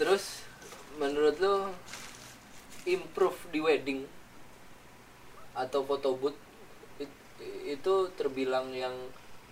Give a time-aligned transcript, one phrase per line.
[0.00, 0.40] terus
[0.96, 1.68] menurut lo
[2.82, 4.00] improve di wedding
[5.52, 6.36] atau foto booth
[6.96, 7.20] it-
[7.68, 8.96] itu terbilang yang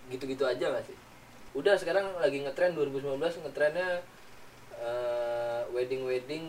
[0.09, 0.97] gitu-gitu aja gak sih
[1.51, 4.01] udah sekarang lagi ngetren 2019 ngetrennya
[4.75, 6.45] eh, wedding wedding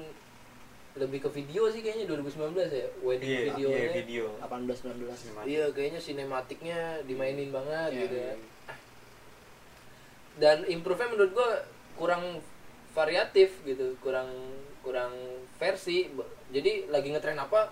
[0.90, 4.24] lebih ke video sih kayaknya 2019 ya wedding Iya, videonya iya video.
[4.40, 8.24] 18 19 Iya, kayaknya sinematiknya dimainin banget Iya, gitu ya.
[8.26, 8.34] iya.
[10.36, 11.50] Dan improve-nya menurut gua
[11.94, 12.42] kurang
[12.92, 14.28] variatif gitu, kurang
[14.80, 15.12] kurang
[15.56, 16.10] versi.
[16.50, 17.70] Jadi lagi ngetren apa?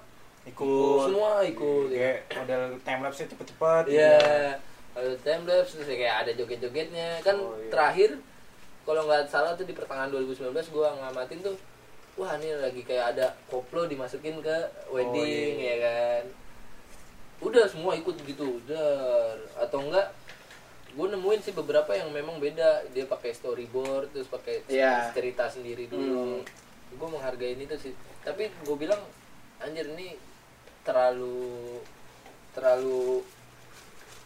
[0.48, 1.92] ikut Semua ikut.
[1.92, 3.84] kayak model time lapse cepet-cepet.
[3.92, 4.16] Iya.
[4.96, 7.20] Ada time lapse terus kayak ada joget-jogetnya.
[7.20, 7.68] Kan Oh, iya.
[7.68, 8.10] terakhir
[8.88, 11.56] kalau nggak salah tuh di pertengahan 2019 gua ngamatin tuh
[12.16, 14.56] wah ini lagi kayak ada koplo dimasukin ke
[14.90, 15.70] wedding iya.
[15.70, 16.22] ya kan
[17.38, 18.88] udah semua ikut gitu udah
[19.54, 20.08] atau enggak
[20.90, 25.12] gue nemuin sih beberapa yang memang beda dia pakai storyboard terus pakai Iya.
[25.12, 26.44] cerita sendiri dulu Hmm.
[26.90, 28.98] gue menghargai itu sih tapi gue bilang
[29.58, 30.16] anjir ini
[30.82, 31.78] terlalu
[32.50, 33.20] terlalu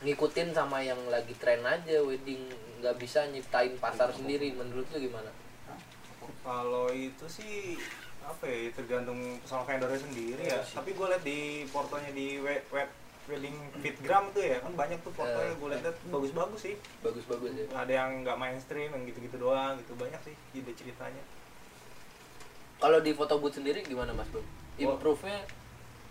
[0.01, 2.47] ngikutin sama yang lagi tren aja wedding
[2.79, 5.31] nggak bisa nyiptain pasar sendiri menurut lu gimana
[6.43, 7.79] Kalau itu sih
[8.21, 10.59] apa ya tergantung sama vendornya sendiri ya.
[10.61, 10.75] Sih.
[10.75, 12.91] Tapi gue liat di portonya di web, web
[13.25, 16.75] wedding fitgram tuh ya kan banyak tuh portonya Eh, gue liat bagus-bagus sih.
[17.01, 21.23] bagus-bagus ya Ada yang nggak mainstream yang gitu-gitu doang gitu banyak sih ide ceritanya.
[22.77, 24.43] kalau di foto booth sendiri gimana mas bro
[24.75, 25.39] improve-nya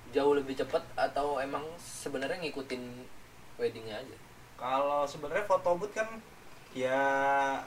[0.09, 2.83] jauh lebih cepat atau emang sebenarnya ngikutin
[3.57, 4.17] weddingnya aja
[4.55, 6.07] Kalau sebenarnya foto booth kan
[6.71, 6.95] ya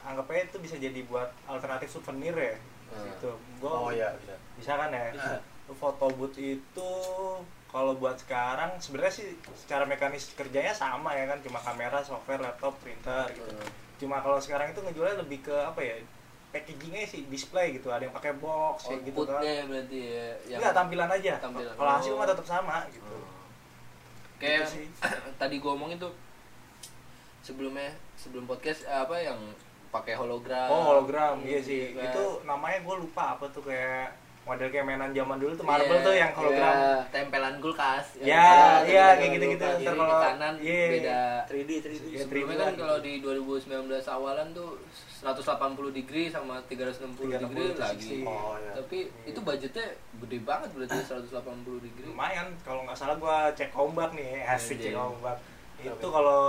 [0.01, 2.57] anggap aja itu bisa jadi buat alternatif souvenir ya.
[2.87, 3.05] Hmm.
[3.05, 3.29] Gitu.
[3.59, 5.37] Gua oh iya bisa bisa kan ya Bisa.
[5.71, 6.89] foto booth itu
[7.75, 12.71] kalau buat sekarang sebenarnya sih secara mekanis kerjanya sama ya kan cuma kamera software laptop
[12.79, 13.67] printer gitu Hmm.
[13.97, 15.99] cuma kalau sekarang itu ngejualnya lebih ke apa ya
[16.49, 20.71] packagingnya sih display gitu ada yang pakai box kayak gitu kan berarti ya yang enggak
[20.73, 21.73] tampilan aja Tampilan.
[21.73, 22.17] kalau hasil Oh.
[22.17, 23.15] mah tetap sama gitu
[24.37, 24.85] kayak Gitu sih.
[25.41, 26.15] tadi gua omongin tuh
[27.41, 29.37] sebelumnya sebelum podcast eh, apa yang
[29.89, 32.07] pakai hologram oh hologram iya sih Gitu kan.
[32.09, 34.11] itu namanya gue lupa apa tuh kayak
[34.45, 36.69] model kayak mainan zaman dulu tuh marble Iya, tuh yang hologram.
[36.71, 38.45] iya, tempelan kulkas Ya, iya,
[38.85, 39.65] kayak kulkas, gitu-gitu.
[39.67, 40.81] kiri, Ntar kalau- kanan iya.
[40.87, 41.21] beda.
[41.45, 43.65] 3D 3D Iya, sebelumnya 3D kan kalau di 2019
[44.07, 44.69] awalan tuh
[45.17, 48.17] 180 degree sama 360 degree 360, lagi.
[48.23, 48.71] oh iya.
[48.77, 51.33] Tapi itu budgetnya gede banget berarti 180
[51.81, 52.05] degree.
[52.05, 54.85] Lumayan kalau nggak salah gua cek ombak nih asik Iya.
[54.87, 55.37] cek ombak.
[55.77, 56.41] Itu kalau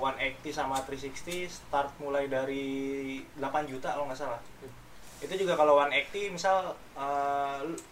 [0.00, 1.12] 180 sama 360
[1.46, 2.64] start mulai dari
[3.36, 4.40] 8 juta kalau nggak salah
[5.24, 6.56] itu juga kalau 180 misal
[6.94, 7.82] eh, lu-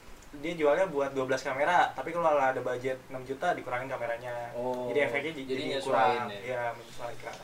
[0.41, 4.53] dia jualnya buat 12 kamera tapi kalau ada budget 6 juta dikurangin kameranya.
[4.57, 6.29] Oh, jadi efeknya jadi jadi kurang.
[6.33, 6.41] ya?
[6.41, 7.37] ya menyesuaikan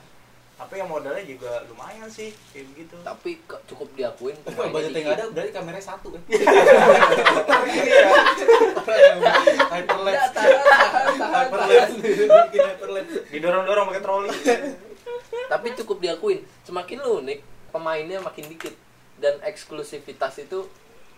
[0.58, 3.38] tapi yang modalnya juga lumayan sih kayak begitu tapi
[3.70, 4.34] cukup diakuin?
[4.42, 6.22] Kalau pemainnya budget yang ada berarti kameranya satu kan?
[6.26, 8.10] Iya.
[9.70, 10.34] hyperlapse.
[11.14, 11.94] Hyperlapse.
[12.02, 13.14] Bikin hyperlapse.
[13.30, 14.30] Didorong-dorong pakai troli.
[15.46, 16.42] Tapi cukup diakuin.
[16.66, 17.38] Semakin lu unik
[17.70, 18.74] pemainnya makin dikit
[19.18, 20.66] dan eksklusivitas itu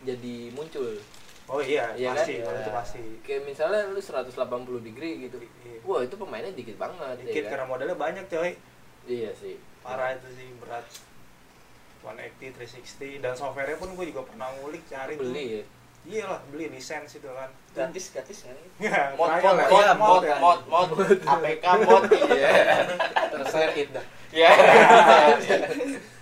[0.00, 0.96] jadi muncul
[1.46, 2.48] oh iya, Iya pasti kan?
[2.48, 2.58] Ya.
[2.58, 4.32] itu pasti kayak misalnya lu 180
[4.80, 5.78] degree gitu Iya.
[5.82, 7.50] wah itu pemainnya dikit banget dikit ya kan?
[7.50, 8.56] karena modalnya banyak coy
[9.04, 10.86] iya sih parah itu sih berat
[12.00, 15.62] 180 360 dan softwarenya pun gue juga pernah ngulik cari tuh beli ya
[16.00, 19.92] iya lah beli lisensi itu kan gratis gratis kan Ya, mod trial mod ya.
[19.92, 20.36] mod mod ya.
[20.40, 20.88] mod mod
[21.36, 22.88] APK mod iya
[23.28, 24.48] terus saya hit dah Iya.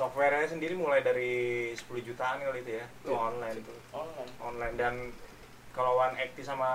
[0.00, 2.84] softwarenya sendiri mulai dari 10 jutaan kali itu ya.
[3.04, 3.20] Itu Iya.
[3.20, 3.74] online itu.
[3.92, 4.30] Online.
[4.40, 4.74] Online.
[4.80, 4.94] Dan
[5.76, 6.72] kalau 180 sama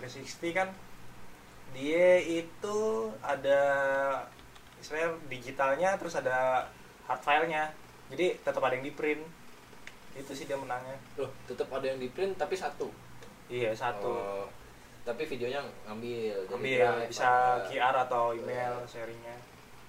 [0.00, 0.68] 360 kan
[1.76, 2.78] dia itu
[3.22, 3.60] ada
[4.80, 6.64] istilahnya digitalnya terus ada
[7.04, 7.68] hard filenya.
[8.08, 9.22] Jadi tetap ada yang di print
[10.16, 10.96] itu sih dia menangnya.
[11.20, 12.88] Loh tetap ada yang di print tapi satu?
[13.52, 14.10] Iya satu.
[14.10, 14.46] Oh,
[15.04, 16.74] tapi videonya ngambil dari ambil
[17.04, 17.30] drive, bisa.
[17.68, 19.36] QR atau email sharingnya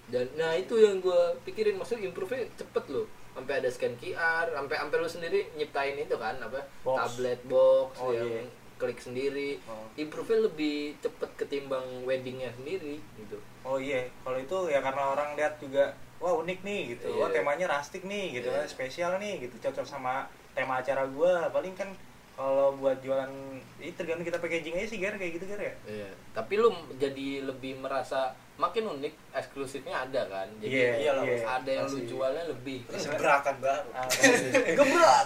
[0.09, 1.75] dan nah itu yang gue pikirin.
[1.75, 3.05] Maksudnya improve cepet loh.
[3.31, 6.97] Sampai ada scan QR sampai sampai lu sendiri nyiptain itu kan apa Box.
[6.99, 8.43] tablet box Oh, yang iya.
[8.75, 9.55] klik sendiri.
[9.63, 9.87] Oh.
[9.95, 13.39] improve lebih cepet ketimbang weddingnya sendiri gitu.
[13.63, 14.03] Oh iya.
[14.21, 17.07] Kalau itu ya karena orang lihat juga wah unik nih gitu.
[17.07, 17.17] Iya.
[17.17, 18.67] wah temanya rustic nih gitu kan.
[18.67, 19.55] Spesial nih gitu.
[19.61, 21.47] Cocok sama tema acara gua.
[21.47, 21.87] Paling kan
[22.31, 23.29] kalau buat jualan
[23.77, 25.73] ini tergantung kita packaging aja sih Gar kayak gitu Gar ya?
[25.85, 26.09] Iya.
[26.31, 26.67] tapi lu
[26.97, 30.47] jadi lebih merasa makin unik eksklusifnya ada kan?
[30.61, 32.85] Jadi Iya, iyalah, iya, ada yang lu jualnya lebih.
[32.85, 33.89] Gebrakan baru.
[33.97, 34.05] Ah,
[34.77, 35.25] gebrak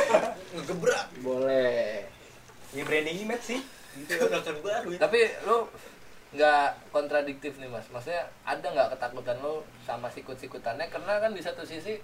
[0.68, 2.04] gebrak boleh.
[2.76, 3.60] Ya branding image sih.
[4.04, 4.98] Gebrakan baru ya.
[5.00, 5.64] Tapi lu
[6.36, 7.88] nggak kontradiktif nih mas.
[7.88, 10.92] Maksudnya ada nggak ketakutan lu sama sikut-sikutannya?
[10.92, 11.96] Karena kan di satu sisi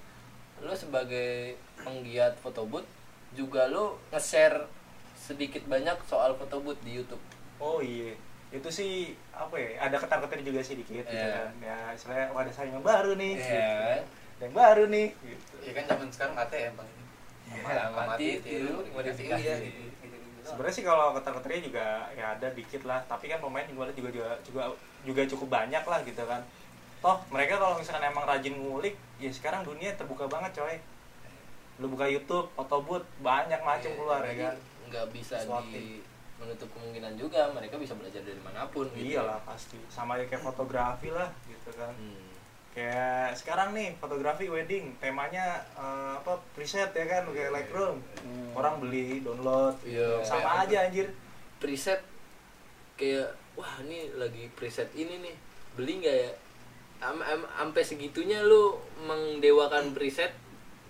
[0.65, 2.89] lo sebagai penggiat photobooth
[3.37, 4.65] juga lo nge-share
[5.13, 7.21] sedikit banyak soal photobooth di YouTube.
[7.61, 8.17] Oh iya
[8.55, 8.93] itu sih
[9.31, 11.35] apa ya ada ketar ketir juga sih dikit gitu Iya.
[11.35, 13.43] kan ya istilahnya wah ada saingan baru nih Iya.
[13.43, 14.03] gitu.
[14.41, 15.55] yang baru nih gitu.
[15.61, 16.91] Iya kan zaman sekarang ATM bang.
[17.45, 19.39] Ya, amati, tiru, modifikasi.
[19.39, 20.43] Iya, gitu, gitu, gitu.
[20.43, 24.11] sebenarnya sih kalau ketar ketirnya juga ya ada dikit lah tapi kan pemain juga juga
[24.11, 24.63] juga juga,
[25.03, 26.43] juga cukup banyak lah gitu kan
[26.99, 30.77] toh mereka kalau misalkan emang rajin ngulik ya sekarang dunia terbuka banget coy
[31.75, 34.55] lu buka YouTube, photobooth banyak macam Iya, keluar ya kan
[34.87, 35.75] nggak bisa Swatting.
[35.75, 36.14] di
[36.45, 39.17] menutup kemungkinan juga mereka bisa belajar dari mana pun gitu.
[39.17, 39.81] iyalah pasti.
[39.89, 41.91] Sama ya kayak fotografi lah gitu kan.
[41.91, 42.31] Hmm.
[42.71, 48.03] kayak sekarang nih fotografi wedding temanya eh, apa preset ya kan kayak Lightroom.
[48.53, 50.21] Orang beli download Iya.
[50.21, 51.09] sama aja anjir.
[51.57, 52.03] Preset
[52.95, 55.35] kayak wah ini lagi preset ini nih.
[55.73, 56.31] Beli nggak ya?
[57.01, 60.35] Am- am- sampai segitunya lu mengdewakan preset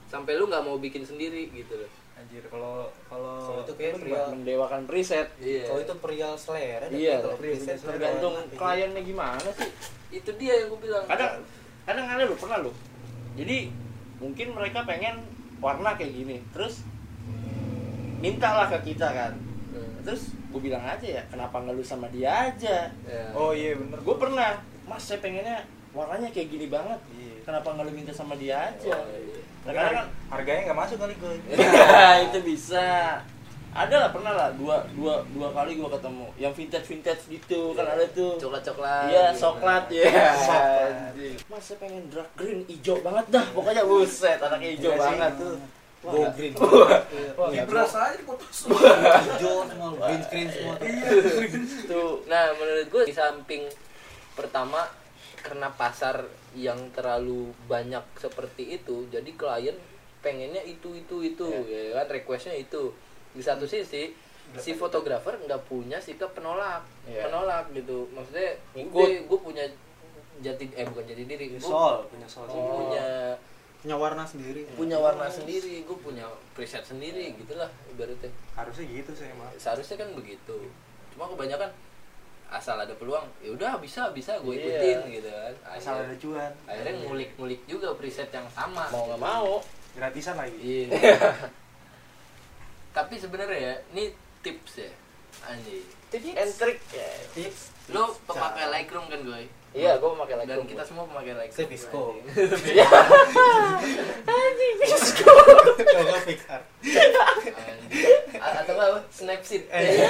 [0.06, 1.90] sampai lu nggak mau bikin sendiri gitu loh
[2.25, 5.29] anjir kalau kalau itu kayak pria mendewakan preset.
[5.37, 5.69] Iya.
[5.69, 6.88] Kalau itu perihal selera.
[6.88, 8.56] Iya, kalau preset tergantung selera.
[8.56, 9.71] kliennya gimana sih.
[10.09, 11.05] Itu dia yang gue bilang.
[11.05, 11.44] Kadang
[11.85, 12.73] kadang ada lu pernah lu?
[13.37, 13.69] Jadi
[14.17, 15.21] mungkin mereka pengen
[15.61, 16.41] warna kayak gini.
[16.56, 16.81] Terus
[18.25, 19.35] mintalah ke kita kan.
[19.75, 20.06] Hmm.
[20.06, 22.88] terus gue bilang aja ya kenapa nggak lu sama dia aja?
[23.05, 23.25] Ya.
[23.37, 24.00] oh iya bener.
[24.00, 24.65] Gue pernah.
[24.88, 27.00] Mas saya pengennya warnanya kayak gini banget.
[27.12, 27.37] Iya.
[27.44, 28.97] kenapa nggak lu minta sama dia aja?
[28.97, 29.44] Oh, iya.
[29.64, 31.34] Nah, kan harganya nggak masuk kali gue
[32.28, 32.87] itu bisa
[33.75, 37.90] ada lah pernah lah dua dua dua kali gua ketemu yang vintage vintage gitu kan
[37.90, 40.05] ada tuh coklat coklat Iya, coklat ya.
[40.06, 40.93] Coklat.
[41.50, 43.43] Mas saya pengen dark green hijau banget dah.
[43.50, 45.02] Pokoknya buset, anaknya hijau Iya sih.
[45.02, 45.56] banget tuh.
[46.06, 46.52] Go green.
[46.55, 50.75] Wah, Ya nggak berasa aja foto hijau semua, green screen semua.
[51.90, 52.12] Tuh.
[52.31, 53.62] nah menurut gue di samping
[54.38, 54.87] pertama
[55.44, 59.76] karena pasar yang terlalu banyak seperti itu jadi klien
[60.19, 62.00] pengennya itu itu itu ya.
[62.00, 62.08] kan?
[62.08, 62.88] Requestnya itu.
[63.31, 64.08] Di satu sisi
[64.55, 67.29] si fotografer nggak punya sikap penolak Iya.
[67.29, 68.08] penolak gitu.
[68.08, 69.29] Maksudnya Ngikut.
[69.29, 69.64] gue punya
[70.37, 72.81] jati eh bukan jati diri gue sol punya sol Oh.
[72.82, 73.37] punya
[73.79, 74.64] Punya warna sendiri.
[74.73, 76.25] punya warna sendiri gue punya
[76.56, 78.32] preset sendiri gitulah ibaratnya.
[78.56, 80.56] Harusnya gitu sih emang seharusnya kan begitu.
[81.12, 81.69] Cuma kebanyakan
[82.46, 84.62] asal ada peluang ya udah bisa bisa gue Iya.
[84.62, 89.19] ikutin gitu kan asal ada akhirnya, cuan akhirnya ngulik-ngulik juga preset yang sama Mau nggak
[89.19, 89.61] mau.
[89.93, 90.91] gratisan lagi iya
[92.93, 94.11] tapi sebenarnya ya ini
[94.41, 94.88] tips ya
[95.44, 97.06] anjing Tips and trick ya.
[97.32, 97.61] Tips.
[97.91, 99.43] lo pemakai Lightroom kan gue
[99.75, 100.67] Iya, gua memakai dan Lightroom.
[100.70, 102.14] kita semua pemakai Lightroom Saya Visco.
[104.23, 104.76] anjing.
[105.90, 106.62] Coba pixar.
[108.44, 110.08] Atau apa Snapseed Iya.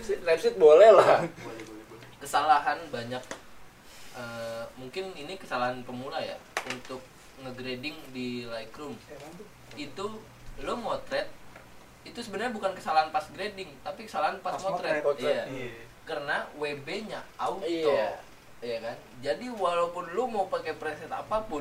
[0.00, 1.20] Snapseed boleh lah.
[1.20, 3.22] boleh boleh boleh kesalahan banyak
[4.14, 6.36] eh, mungkin ini kesalahan pemula ya
[6.66, 7.04] untuk
[7.38, 8.96] ngegrading di Lightroom
[9.74, 10.06] itu
[10.58, 11.28] lo motret
[12.02, 15.20] itu sebenarnya bukan kesalahan pas grading tapi kesalahan pas, Pas motret, motret.
[15.20, 15.44] Iya.
[15.46, 15.70] Iya.
[16.02, 18.16] karena WB-nya auto Iya.
[18.58, 21.60] ya kan jadi walaupun lu mau pakai preset apa pun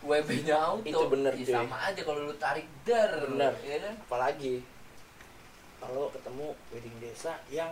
[0.00, 3.54] WB-nya auto Itu bener, ya sama aja kalau lu tarik dar Bener.
[3.62, 4.60] ya kan Apalagi
[5.78, 7.70] kalau ketemu wedding desa yang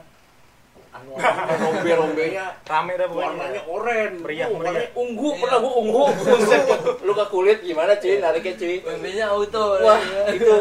[0.93, 1.17] anu
[1.63, 4.91] rombe-rombenya rame dah pokoknya warnanya oranye, Meriah, Uh, warnanya meriah.
[4.95, 5.41] ungu, Iya.
[5.41, 6.05] pernah gua ungu.
[7.07, 8.77] Lu ke kulit gimana cuy, nariknya cuy.
[8.81, 10.23] WB-nya auto Wah, ya.
[10.33, 10.55] itu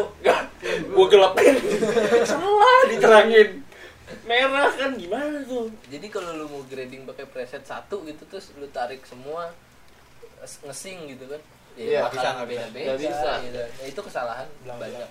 [0.88, 1.54] gua gelapin.
[2.28, 3.60] Salah diterangin.
[4.22, 5.66] Merah kan gimana tuh?
[5.86, 9.50] jadi kalau lu mau grading pakai preset satu gitu terus lu tarik semua
[10.36, 11.42] nges- ngesing gitu kan
[11.76, 12.64] Iya, bakal bisa, nggak bisa.
[12.72, 13.30] Nggak bisa.
[13.42, 13.58] gitu.
[13.60, 14.94] Nah, itu kesalahan Belang-belang.
[14.96, 15.08] banyak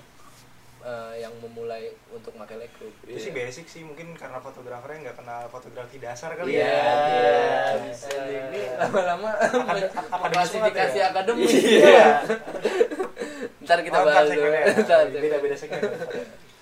[0.86, 5.42] eh, yang memulai untuk pakai Lightroom itu sih basic sih mungkin karena fotografernya nggak kenal
[5.48, 7.34] fotografi dasar kali Iya, ya iya,
[7.84, 8.08] bisa.
[8.08, 8.22] bisa.
[8.24, 9.32] Ini lama-lama
[10.14, 11.06] akademis klasifikasi banget ya.
[11.10, 11.52] akademis.
[11.76, 12.08] Iya.
[13.60, 14.30] Ntar kita Oh, bahas.
[14.30, 14.64] segmennya.
[14.78, 15.42] Ntar beda segmen.
[15.42, 15.82] beda segmen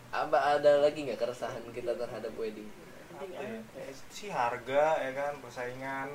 [0.09, 2.69] Apa ada lagi nggak keresahan kita terhadap wedding?
[3.11, 3.59] Apa ya?
[3.75, 6.09] Ya, sih harga ya kan persaingan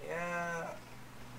[0.00, 0.24] ya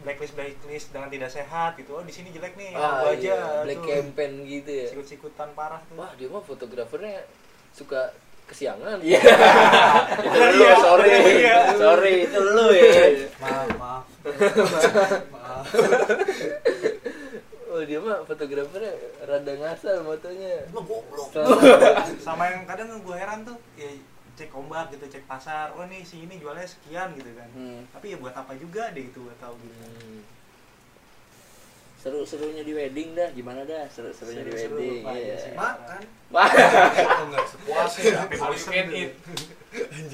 [0.02, 3.40] blacklist blacklist dengan tidak sehat gitu oh di sini jelek nih Ah, aku aja iya,
[3.64, 3.88] black tuh.
[3.88, 4.86] campaign gitu ya.
[4.92, 7.26] sikut-sikutan parah tuh Wah, dia mah fotografernya
[7.72, 8.12] suka
[8.46, 9.02] kesiangan.
[9.02, 9.18] Iya.
[10.30, 11.10] itu lu, sorry.
[11.42, 11.58] Iya.
[11.74, 12.94] Sorry, itu lu ya.
[13.42, 14.06] Maaf, maaf.
[15.34, 15.66] maaf.
[17.68, 20.64] Oh, dia mah fotografernya rada ngasal motonya.
[20.72, 21.28] Goblok.
[22.24, 23.92] sama yang kadang gue heran tuh ya
[24.36, 27.82] cek ombak gitu cek pasar oh nih si ini jualnya sekian gitu kan Hmm.
[27.90, 30.22] tapi ya buat apa juga deh itu gue tahu gitu Hmm.
[31.98, 33.90] Seru-serunya di wedding dah, gimana dah?
[33.90, 35.02] Seru-serunya di Seru-seru, wedding.
[35.02, 35.26] Pak, Iya.
[35.42, 35.54] iya.
[35.58, 36.02] Makan.
[36.30, 38.14] Wah, Oh enggak sepuasnya.
[38.22, 39.18] Tapi bosen gitu.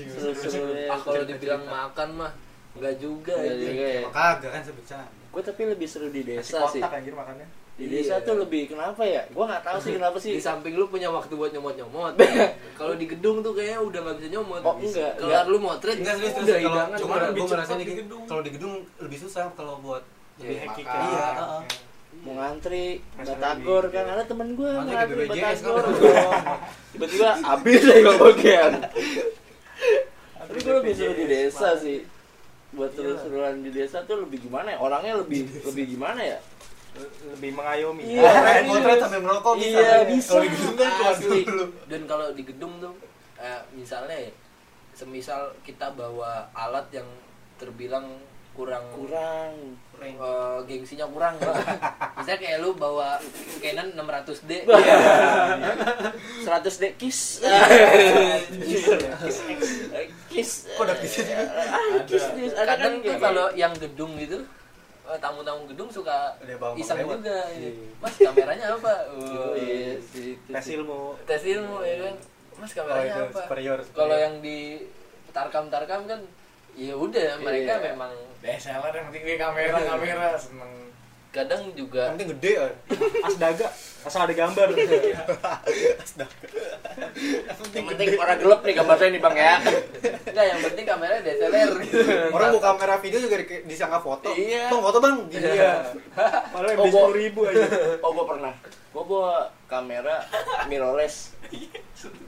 [0.08, 0.88] seru-serunya.
[0.88, 2.32] Ah, kalau dibilang makan mah
[2.74, 3.66] enggak juga Nggak ini.
[3.68, 4.01] juga ya.
[4.10, 5.08] Kagak kan sebut sana.
[5.32, 7.48] gue tapi lebih seru di desa sih kotak anjir makannya.
[7.74, 8.24] Di desa Iya.
[8.24, 9.25] tuh lebih kenapa ya?
[9.28, 10.32] Gue nggak tahu sih kenapa sih.
[10.32, 12.13] Di samping lu punya waktu buat nyomot nyomot
[12.80, 14.62] kalau di gedung tuh kayaknya udah nggak bisa nyomot.
[14.62, 16.98] Oh, enggak, kalau lu motret Enggak udah terus kalau hidangan.
[16.98, 18.24] cuma gue lebih merasa di gedung.
[18.25, 20.04] kalau di gedung lebih susah kalau buat
[20.38, 21.01] lebih Iya, hektik makan.
[21.08, 21.62] iya heeh.
[22.22, 22.86] mau ngantri
[23.16, 24.06] Rasanya batagor lebih- kan?
[24.12, 25.94] Ada temen gue Ngantri batagor kan.
[26.92, 28.72] tiba-tiba habis aja bagian
[30.42, 32.00] tapi gue lebih seru di desa sih.
[32.72, 33.16] Buat Iya.
[33.18, 34.78] seru-seruan di desa tuh lebih gimana ya?
[34.78, 36.40] Orangnya lebih lebih gimana ya
[37.31, 38.03] Lebih mengayomi.
[38.05, 38.31] Iya.
[38.36, 39.79] Main potret sambil merokok bisa.
[39.79, 40.31] Iya, bisa.
[40.31, 41.39] kalau di gedung kan keluar Asli.
[41.41, 41.65] dulu.
[41.88, 42.93] Dan kalau di gedung tuh
[43.38, 44.31] eh, misalnya ya,
[44.91, 47.07] semisal kita bawa alat yang
[47.55, 48.19] terbilang
[48.51, 49.55] kurang kurang.
[49.95, 51.39] eh, gengsinya kurang
[52.19, 53.15] misalnya kayak lu bawa
[53.62, 56.43] Canon 600D 100
[56.77, 57.39] dek kiss.
[60.27, 60.67] Kiss.
[60.69, 61.36] Kok ada kiss juga?
[61.48, 62.51] ah kiss kiss.
[62.53, 64.43] ada kan kadang tuh kayak- kalau yang gedung gitu
[65.18, 66.32] tamu-tamu gedung suka
[66.74, 67.18] iseng lewat.
[67.18, 67.72] juga Iya.
[67.98, 71.18] mas kameranya apa Oh, Oh, iya itu Tes ilmu.
[71.24, 72.15] tes ilmu ya kan
[72.56, 73.80] mas Oh, kameranya itu apa superior.
[73.91, 74.86] kalau yang di
[75.30, 76.20] tarkam tarkam kan
[76.72, 77.86] ya udah mereka Iya.
[77.91, 80.72] memang DSLR yang penting dia kamera kamera seneng.
[81.31, 82.71] Kadang juga penting gede kan
[83.23, 83.67] Asdaga
[84.01, 84.67] asal ada gambar.
[87.71, 89.53] yang penting orang gelap nih gambarnya nih bang ya.
[90.25, 91.97] Enggak yang penting kameranya DSLR gitu
[92.29, 94.29] orang buka kamera video juga di- disangka foto.
[94.31, 94.67] Iya.
[94.67, 95.15] bang foto bang?
[95.27, 95.73] Gini ya
[96.51, 97.63] Malah Oh, beli sepuluh ribu aja.
[97.97, 98.53] oh gue pernah.
[98.91, 99.35] Gue bawa
[99.65, 100.15] kamera
[100.65, 101.31] mirrorless.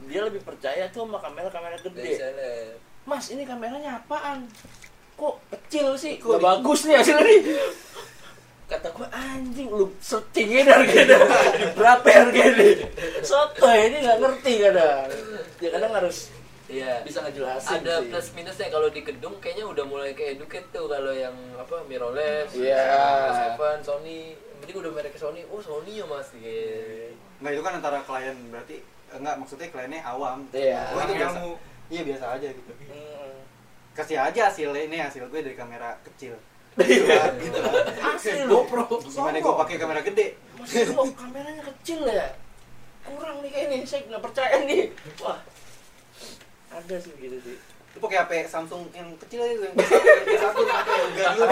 [0.06, 2.68] Dia lebih percaya tuh sama kamera kamera gede DSLR
[3.04, 4.48] mas ini kameranya apaan?
[5.14, 6.16] Kok kecil sih?
[6.16, 7.40] Kok bagus nih hasilnya nih
[8.64, 11.18] kata gue anjing lu searchingnya harganya
[11.72, 12.88] berapa harganya
[13.20, 15.04] soto ini nggak ngerti kadang
[15.60, 16.32] ya kadang harus
[16.64, 18.08] iya bisa ngejelasin ada sih.
[18.08, 22.56] plus minusnya kalau di gedung kayaknya udah mulai ke educate tuh kalau yang apa mirrorless
[22.56, 22.88] Iya.
[23.52, 27.12] Seven Sony penting udah merek Sony oh Sony ya mas gitu.
[27.44, 28.80] nggak itu kan antara klien berarti
[29.12, 30.80] enggak maksudnya kliennya awam Iya.
[30.88, 31.38] oh itu biasa
[31.92, 33.36] iya biasa aja gitu Mm.
[33.92, 36.34] kasih aja hasilnya ini hasil gue dari kamera kecil.
[37.42, 37.58] gitu
[38.02, 38.66] asli lu
[39.14, 40.26] gimana gue pakai kamera gede?
[40.58, 42.28] Maksud kok kameranya kecil ya?
[43.04, 44.88] Kurang nih kayak ini, saya nggak percaya nih.
[45.20, 45.38] Wah,
[46.72, 47.56] ada sih gitu sih.
[47.94, 49.74] lu pakai HP Samsung yang kecil aja yang
[50.26, 51.46] yang satu pakai yang enggak dulu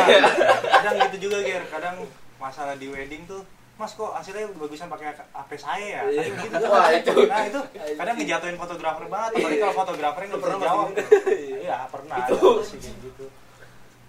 [0.67, 1.63] kadang gitu juga Ger.
[1.71, 1.97] Kadang
[2.43, 3.47] masalah di wedding tuh
[3.79, 6.01] Mas kok hasilnya bagusan pakai HP saya ya?
[6.11, 6.23] Iya.
[6.35, 6.67] Kadang gitu.
[6.67, 7.15] Wah, itu.
[7.31, 7.61] Nah itu
[7.95, 9.31] kadang ngejatuhin fotografer banget.
[9.39, 11.07] Apalagi kalau fotografernya nggak bisa pernah jawab masih
[11.63, 12.35] Iya pernah Itu.
[12.35, 13.25] ada sih kayak gitu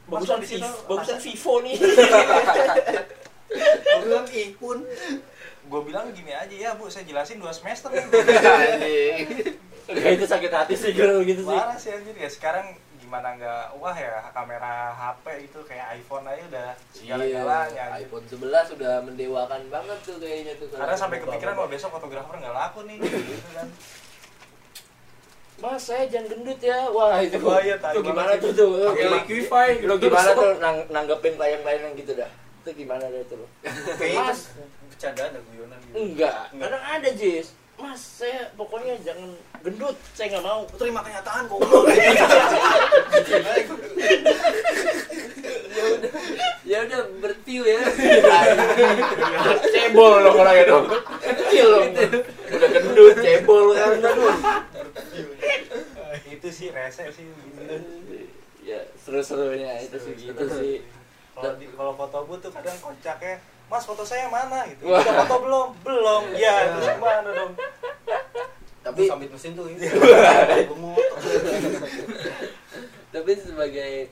[0.03, 1.75] Bagusan Mas, di situ Vivo, bagusan Vivo nih.
[4.33, 4.77] Ih pun
[5.63, 8.03] Gue bilang gini aja ya bu saya jelasin dua semester nih
[9.87, 11.55] Kayak itu sakit hati sih kalau gitu sih.
[11.55, 16.43] Parah sih anjir ya sekarang gimana nggak wah ya kamera HP itu kayak iPhone aja
[16.49, 21.69] udah segala-galanya Iya, iPhone 11 sudah mendewakan banget tuh kayaknya tuh Karena sampai kepikiran wah
[21.69, 22.97] besok fotografer nggak laku nih.
[23.29, 23.67] Gitu kan.
[25.57, 26.89] Mas, saya jangan gendut ya.
[26.89, 27.37] Wah, itu.
[27.37, 28.69] Iya, tai itu gimana tuh tuh?
[28.89, 29.87] Pakai Lo- Liquify gitu.
[29.87, 32.29] Lo gimana tuh nang nanggepin klien-klien yang gitu dah?
[32.61, 33.47] Itu gimana deh itu lo?
[33.99, 34.39] kayaknya Mas,
[34.87, 36.51] bercandaan ada guyonan gitu enggak.
[36.51, 36.67] Enggak.
[36.67, 37.47] Kadang ada, Jis.
[37.73, 39.29] Mas, saya pokoknya jangan
[39.61, 39.97] gendut.
[40.13, 40.61] Saya nggak mau.
[40.73, 41.85] terima kenyataan goblok
[46.63, 47.81] ya udah bertiu ya
[49.73, 50.85] cebol dong orangnya dong
[51.19, 51.87] kecil dong
[52.49, 54.31] udah gendut cebol kan aduh
[56.53, 57.73] sih rese sih gitu.
[58.63, 60.85] ya seru-serunya itu sih gitu sih
[61.33, 63.35] Kalau di kalau foto booth tuh kadang kocak ya.
[63.65, 64.85] Mas foto saya mana gitu.
[64.85, 65.01] Wah.
[65.01, 65.67] Udah foto belum?
[65.81, 66.21] Belum.
[66.37, 67.57] Ya, terus gimana dong?
[68.83, 69.65] tapi sambit mesin tuh
[70.75, 70.99] motor.
[73.15, 74.11] tapi sebagai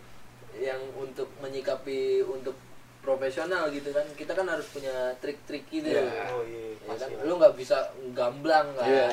[0.55, 2.55] yang untuk menyikapi untuk
[3.03, 6.31] profesional gitu kan kita kan harus punya trik-trik gitu Iya.
[6.31, 9.09] Oh iya, ya kan lu nggak bisa gamblang kan Iya.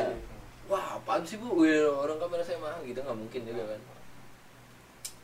[0.69, 3.81] Wah apaan sih bu Wih, orang kamera saya mahal gitu nggak mungkin juga kan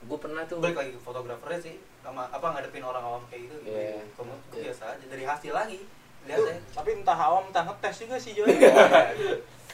[0.05, 3.57] gue pernah tuh balik lagi ke fotografernya sih sama apa ngadepin orang awam kayak gitu
[3.65, 4.05] Iya.
[4.13, 4.65] Kamu gue Iya.
[4.69, 5.81] biasa aja dari hasil lagi
[6.25, 8.53] lihat ya Tapi entah awam entah ngetes juga sih Joy.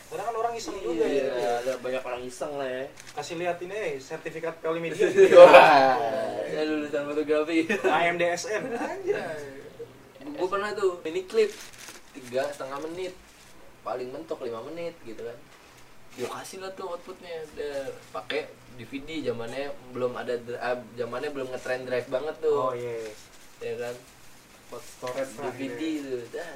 [0.06, 1.50] Karena kan orang iseng juga Iya, ya.
[1.60, 5.02] ada banyak orang iseng lah ya Kasih lihat ini eh, sertifikat Polimedia.
[5.38, 5.98] wah
[6.46, 8.62] ya lulusan fotografi AMDSN.
[8.70, 9.18] Anjir.
[10.20, 11.50] gue pernah tuh ini klip
[12.12, 13.14] tiga setengah menit
[13.80, 15.34] paling mentok lima menit gitu kan
[16.18, 17.44] gue kasih lah tuh outputnya.
[17.54, 17.76] Udah
[18.10, 20.34] pakai DVD zamannya belum ada
[20.96, 22.96] zamannya belum ngetren drive banget Oh tuh iya.
[23.60, 23.94] ya kan?
[24.70, 26.08] Buat storage DVD gitu.
[26.08, 26.54] tuh dah.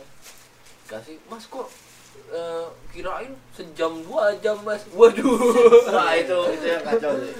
[0.84, 1.68] Kasih mas kok
[2.30, 4.82] eh, kirain sejam dua jam mas?
[4.92, 5.38] Waduh.
[5.94, 7.34] Wah itu itu yang kacau sih.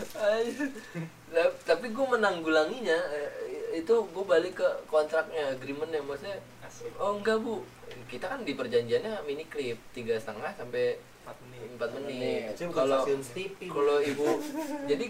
[1.34, 3.30] Tap- tapi gue menanggulanginya eh,
[3.74, 5.98] itu gue balik ke kontraknya agreementnya.
[6.04, 6.94] Maksudnya Asik.
[7.00, 7.64] oh enggak bu.
[8.06, 11.60] Kita kan di perjanjiannya mini clip tiga setengah sampai 4 menit.
[11.74, 13.00] empat menit kalau
[13.66, 14.28] kalau ibu
[14.90, 15.06] jadi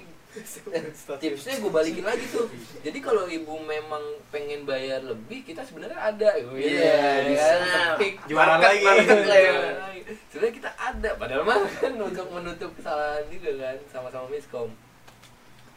[1.17, 6.35] tipsnya gue balikin lagi tuh jadi kalau ibu memang pengen bayar lebih kita sebenarnya ada
[6.35, 7.55] Iya, bisa.
[7.95, 8.19] Sepik.
[8.27, 9.07] Jualan Market, lagi.
[9.31, 9.55] ya.
[10.29, 14.75] sebenarnya kita ada padahal mah kan untuk menutup kesalahan juga kan sama-sama miskom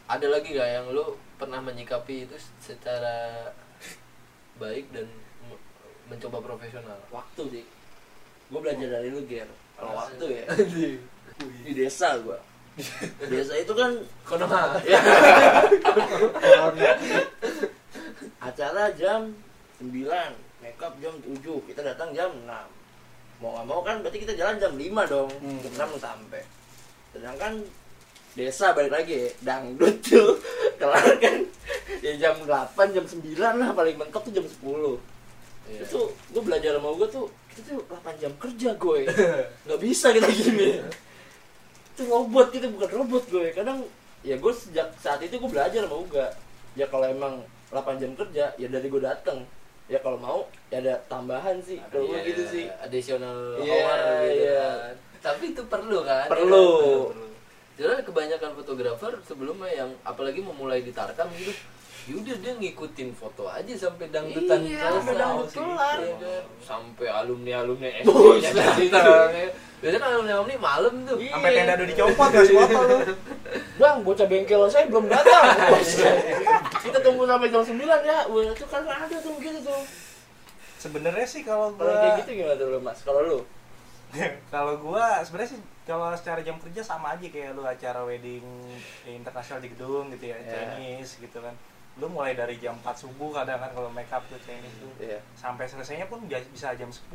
[0.06, 1.04] ada lagi gak yang lu
[1.36, 3.46] pernah menyikapi itu secara
[4.56, 5.06] baik dan
[5.44, 5.62] me-
[6.08, 7.64] mencoba profesional waktu sih
[8.48, 9.46] gue belajar dari lu Ger
[9.78, 10.44] kalau waktu ya.
[11.62, 12.38] Di desa gue
[13.26, 13.90] desa itu kan
[14.22, 14.78] konoha
[18.40, 19.34] acara jam
[19.82, 19.90] 9
[20.62, 22.46] makeup jam 7 kita datang jam 6
[23.38, 25.58] mau nggak mau kan berarti kita jalan jam 5 dong Hmm.
[25.62, 26.42] jam 6 sampai.
[27.14, 27.62] Sedangkan
[28.34, 30.38] desa balik lagi ya, dangdut tuh.
[30.78, 31.46] Kelar kan?
[32.02, 34.98] Ya jam 8 jam 9 lah paling mentok tuh jam 10
[35.68, 35.84] Iya.
[35.84, 36.00] itu
[36.32, 37.26] gue belajar sama gue tuh
[37.62, 39.00] tuh 8 jam kerja gue.
[39.66, 40.78] Nggak bisa kita gini.
[41.94, 43.46] Itu robot kita bukan robot gue.
[43.52, 43.82] Kadang
[44.20, 46.26] ya gue sejak saat itu gue belajar sama Uga.
[46.74, 49.42] Ya kalau emang 8 jam kerja ya dari gue datang
[49.88, 50.38] ya kalau mau
[50.68, 51.80] ya ada tambahan sih.
[51.88, 52.64] Kalau Iya, gitu sih.
[52.78, 53.98] Additional Iya, hour
[54.28, 54.68] gitu iya.
[54.68, 54.94] kan.
[55.18, 56.68] tapi itu perlu kan Perlu.
[57.74, 61.50] Soalnya kebanyakan fotografer sebelumnya yang apalagi memulai di Tarkam gitu
[62.08, 64.96] Yaudah dia ngikutin foto aja sampai dangdutan Iya, selesai.
[64.96, 65.58] sampai dangdut sih.
[65.58, 65.98] kelar.
[66.58, 68.56] Sampai alumni-alumni Buset.
[68.56, 69.04] SD nya.
[69.78, 71.16] Biasanya kan alumni-alumni malam tuh.
[71.16, 71.30] Iya.
[71.30, 72.98] Sampai tenda udah dicopot gak foto lu.
[73.78, 75.54] bang bocah bengkel saya belum datang
[76.84, 79.80] kita tunggu sampai jam 9 ya Wah, itu kan ada tuh gitu tuh
[80.76, 83.38] Sebenarnya sih kalau kalau gua kayak gitu gimana tuh lu mas kalau lu
[84.52, 88.42] kalau gua sebenarnya sih kalau secara jam kerja sama aja kayak lu acara wedding
[89.06, 90.50] internasional di gedung gitu ya, Iya.
[90.76, 91.54] Chinese gitu kan.
[91.98, 94.86] Lu mulai dari jam 4 subuh kadang kan kalau make up tuh Chinese tuh.
[94.98, 97.10] iya Sampai selesainya pun bisa jam 10.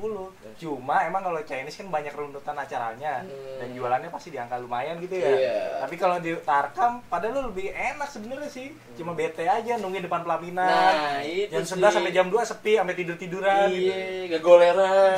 [0.55, 3.57] Cuma emang kalau Chinese kan banyak runtutan acaranya Hmm.
[3.57, 5.29] dan jualannya pasti di angka lumayan gitu ya.
[5.29, 5.57] Iya.
[5.81, 8.75] Tapi kalau di Tarkam padahal lu lebih enak sebenarnya sih.
[8.93, 10.67] Cuma bete aja nungguin depan pelaminan.
[10.67, 11.79] nah jam sih.
[11.79, 13.87] 11 sampai jam 2 sepi sampai tidur-tiduran gitu.
[13.87, 15.15] iya gak goleran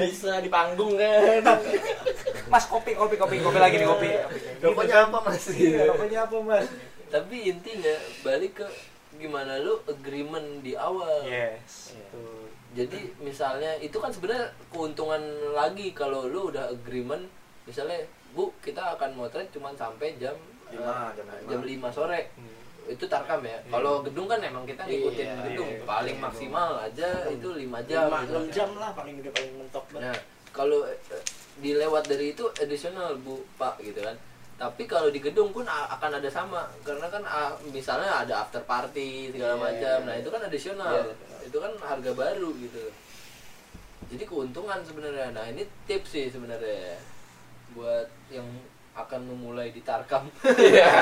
[0.00, 1.42] bisa di panggung kan
[2.52, 4.10] Mas kopi kopi kopi kopi lagi nih kopi.
[4.60, 5.44] Rokoknya apa mas?
[5.50, 6.66] Iya, rokoknya apa mas?
[7.06, 8.66] Tapi intinya balik ke
[9.20, 11.22] gimana lu agreement di awal.
[11.22, 11.92] Yes.
[11.94, 12.06] Iya.
[12.10, 12.48] Tuh.
[12.70, 15.20] Jadi misalnya itu kan sebenarnya keuntungan
[15.52, 17.26] lagi kalau lu udah agreement
[17.62, 20.32] misalnya Bu kita akan motret cuma sampai jam
[20.70, 21.50] Lima, eh, jam lima.
[21.50, 22.20] jam 5 sore.
[22.38, 22.58] Hmm.
[22.86, 23.58] Itu tarkam ya.
[23.66, 26.24] Kalau gedung kan emang kita ngikutin Iya, gedung iya, paling iya.
[26.24, 28.06] maksimal aja itu 5 jam.
[28.06, 28.30] jam gitu.
[28.32, 30.18] enam jam lah paling udah paling mentok banget Nah,
[30.50, 31.22] kalau eh,
[31.58, 34.14] dilewat dari itu additional Bu, Pak gitu kan.
[34.60, 37.24] Tapi kalau di gedung pun akan ada sama karena kan
[37.72, 39.96] misalnya ada after party segala Iya, macam.
[39.96, 40.20] iya, Nah, iya.
[40.20, 40.92] itu kan additional.
[40.92, 41.04] Iya,
[41.48, 42.84] itu kan harga baru gitu.
[44.12, 45.32] Jadi keuntungan sebenarnya.
[45.32, 47.00] Nah, ini tips sih sebenarnya
[47.72, 48.44] buat yang
[48.92, 50.28] akan memulai di Tarkam.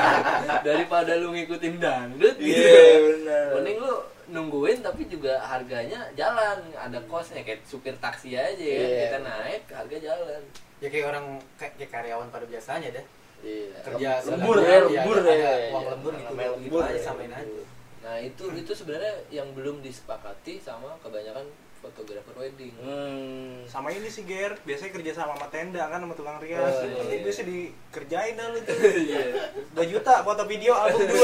[0.67, 2.63] Daripada lu ngikutin dangdut gitu.
[2.63, 3.47] Iya, benar.
[3.59, 3.93] Mending lu
[4.29, 8.79] nungguin tapi juga harganya jalan, ada kosnya kayak supir taksi aja ya.
[8.79, 8.99] Iya.
[9.03, 10.41] Kita naik, harga jalan.
[10.79, 11.25] Ya kayak orang
[11.59, 13.05] kayak, kayak karyawan pada biasanya deh.
[13.39, 13.79] Iya.
[13.85, 15.33] Kerja lembur ya iya, lembur ya
[15.71, 16.27] uang lembur gitu.
[16.31, 17.61] Namanya lembur aja samain aja.
[17.99, 21.45] Nah, itu itu sebenarnya yang belum disepakati sama kebanyakan
[21.79, 22.75] fotografer wedding.
[22.75, 23.63] hmm.
[23.63, 26.59] Sama ini sih Ger, biasanya kerja sama sama tenda kan sama tukang rias.
[26.59, 26.99] Oh, iya.
[27.07, 28.75] Itu biasa dikerjain dah lu tuh.
[29.07, 29.55] Iya.
[29.75, 31.15] 2 juta foto video album 2.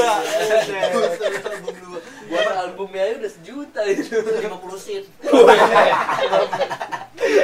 [2.32, 4.16] Buat albumnya aja udah sejuta itu.
[4.16, 4.48] 50
[4.80, 5.04] seat.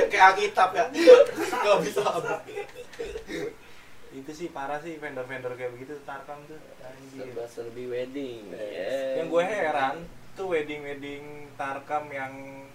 [0.09, 0.85] kayak Alkitab ya.
[1.53, 2.72] Gak bisa habis.
[4.23, 6.59] Itu sih parah sih vendor-vendor kayak begitu Tarkam tuh.
[6.81, 7.27] Anjir.
[7.27, 8.55] serba serbi wedding.
[9.19, 9.97] Yang gue heran
[10.33, 11.23] tuh wedding-wedding
[11.59, 12.33] Tarkam yang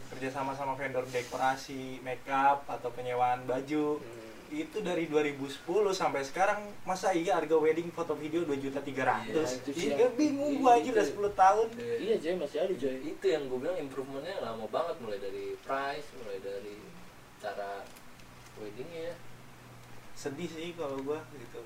[0.08, 4.00] kerja sama sama vendor dekorasi, makeup atau penyewaan baju
[4.48, 5.44] itu dari 2010
[5.92, 10.08] sampai sekarang masa iya harga wedding foto video 2 juta 300 Iya, itu sih iya
[10.08, 11.68] yang- bingung gua aja udah 10 tahun.
[11.76, 16.08] Iya coy masih ada coy itu yang gue bilang improvementnya lama banget mulai dari price
[16.16, 16.80] mulai dari
[17.38, 17.84] cara
[18.56, 19.12] weddingnya.
[19.12, 19.14] ya
[20.18, 21.62] sedih sih kalau gua gitu.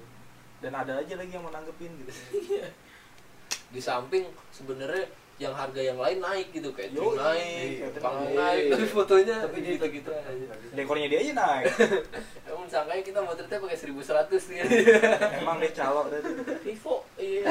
[0.59, 2.11] Dan ada aja lagi yang mau nanggepin gitu
[3.73, 5.07] di samping sebenarnya
[5.39, 6.69] yang harga yang lain naik gitu.
[6.69, 7.17] Kayak Yoi.
[7.17, 8.37] naik Iya, panggung naik.
[8.37, 10.45] naik tapi fotonya Tapi dia gitu gitu aja.
[10.75, 11.65] dekornya dia aja naik.
[12.51, 14.59] Emang sangkanya kita motretnya pakai 1100 nih.
[15.41, 16.29] Emang deh calok dari
[16.61, 17.49] Vivo iya.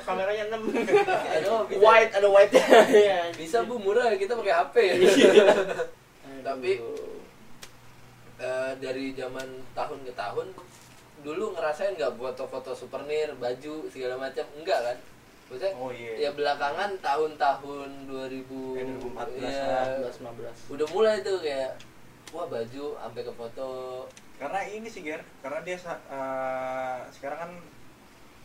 [0.00, 2.54] Kameranya 6 Aduh, bisa, white ada white
[2.88, 4.08] ya bisa bu murah.
[4.16, 4.94] Kita pakai HP ya
[6.40, 6.72] Tapi,
[8.44, 10.46] Eh, dari zaman tahun ke tahun
[11.24, 14.44] dulu ngerasain nggak foto-foto souvenir baju segala macam?
[14.60, 14.96] Enggak kan?
[15.48, 19.72] Maksudnya oh iya ya belakangan tahun-tahun 2000 Eh, 2014 ya,
[20.12, 21.72] 15 udah mulai tuh kayak
[22.32, 23.70] wah baju sampai ke foto.
[24.36, 27.50] Karena ini sih Ger karena dia eh, sekarang kan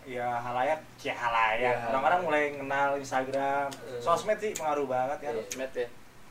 [0.07, 1.75] ya halayak ya halayak.
[1.75, 1.87] Ya.
[1.91, 3.67] orang-orang mulai kenal Instagram.
[3.67, 3.99] Eh.
[3.99, 5.43] sosmed sih pengaruh banget kan Iya.
[5.51, 5.87] Smet ya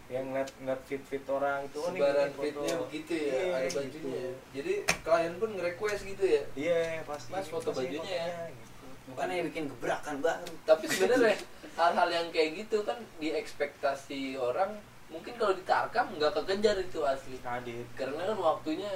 [0.08, 3.76] yang ngeliat ngeliat fit fit orang itu oh, sebaran fitnya begitu ya Iya, ada gitu.
[3.78, 8.48] bajunya jadi klien pun nge-request gitu ya iya pasti Mas, foto pasti bajunya ya.
[8.48, 8.84] gitu.
[9.08, 11.36] bukannya bikin gebrakan baru tapi sebenarnya
[11.74, 17.36] hal-hal yang kayak gitu kan di ekspektasi orang mungkin kalau ditarkam nggak kekejar itu asli
[17.40, 18.92] kadit karena kan waktunya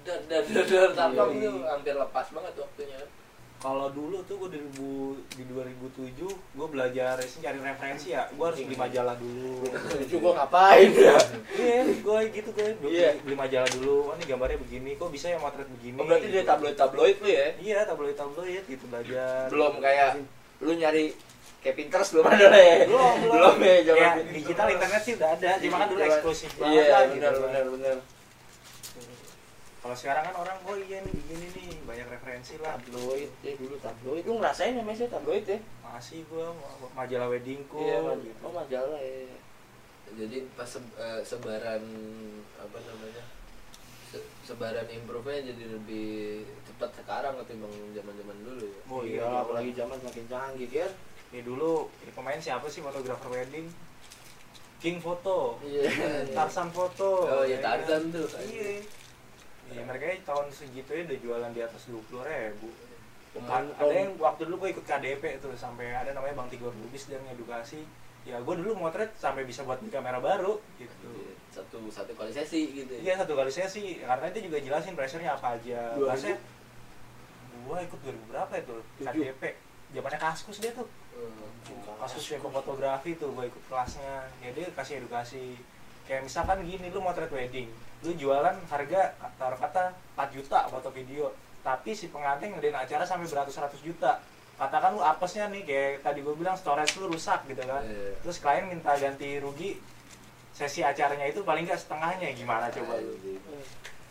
[0.00, 1.40] dar dar dar dar tarkam Iya.
[1.40, 3.00] itu hampir lepas banget waktunya
[3.60, 8.24] kalau dulu tuh gue 2000 di 2007 gue belajar racing cari referensi ya.
[8.32, 9.68] Gue harus beli majalah dulu.
[10.00, 11.20] Itu gua ngapain ya?
[11.52, 13.10] Iya gue gitu gue beli, Iya.
[13.20, 14.08] beli majalah dulu.
[14.08, 14.90] Oh ini gambarnya begini.
[14.96, 16.00] Kok bisa ya motret begini?
[16.00, 16.48] Oh, berarti dia gitu.
[16.48, 17.46] tabloid tabloid lu ya?
[17.60, 19.52] Iya tabloid tabloid gitu belajar.
[19.52, 20.10] Belum kayak
[20.64, 21.04] lu nyari
[21.60, 22.76] kayak Pinterest belum ada lah ya?
[22.88, 23.54] Belum belum.
[23.60, 25.50] Ya zaman ya, digital internet sih udah ada.
[25.60, 26.16] Cuma kan dulu Digital.
[26.16, 27.28] eksklusif banget iya lah, gitu.
[27.44, 27.96] benar benar
[29.80, 33.74] kalau sekarang kan orang oh iya nih begini nih banyak referensi lah tabloid ya dulu
[33.78, 38.06] tabloid lu ngerasain namanya sih tabloid ya masih gua ma- majalah weddingku iya gitu.
[38.06, 39.32] maj- oh majalah ya
[40.10, 41.80] jadi pas se- eh, sebaran
[42.54, 43.24] apa namanya
[44.06, 46.10] se- sebaran improve-nya jadi lebih
[46.64, 50.92] cepat sekarang ketimbang zaman-zaman dulu ya oh iya iya apalagi zaman makin canggih kan
[51.30, 53.70] Ini dulu ini pemain siapa sih fotografer wedding?
[54.82, 55.86] King Foto, Iya.
[56.34, 57.22] Tarsan Foto.
[57.22, 57.86] Oh, iya, ya kan?
[57.86, 58.26] Tarzan tuh.
[58.42, 58.82] Iya.
[59.70, 62.68] Iya, mereka tahun segitu ya udah jualan di atas 20 ribu.
[63.30, 67.06] Pemain- ada yang waktu dulu gue ikut KDP tuh sampai ada namanya Bang Tigor Lubis
[67.06, 67.86] dan ngedukasi.
[68.26, 71.08] Ya gue dulu motret sampai bisa buat kamera baru gitu.
[71.50, 75.34] satu satu kali sesi gitu ya Iya satu kali sesi karena dia juga jelasin pressure-nya
[75.34, 75.98] apa aja.
[75.98, 76.38] Dua Bahasnya
[77.66, 78.76] gua ikut 2000 berapa itu?
[79.02, 79.06] Tujuh.
[79.34, 79.42] KDP.
[79.90, 80.86] Zamannya Kaskus dia tuh.
[81.10, 81.98] Hmm.
[82.00, 85.58] kasus Weko fotografi tuh gue ikut kelasnya ya dia kasih edukasi
[86.10, 87.70] kayak misalkan gini lu motret wedding
[88.02, 91.30] lu jualan harga taruh kata 4 juta foto video.
[91.60, 94.18] Tapi si pengantin ngadain acara sampai beratus-ratus juta.
[94.56, 97.84] Katakan lu apesnya nih kayak tadi gue bilang storage lu rusak gitu kan.
[97.84, 98.16] Iya.
[98.24, 99.76] terus klien minta ganti rugi
[100.56, 103.00] sesi acaranya itu paling nggak setengahnya gimana coba?
[103.00, 103.14] lu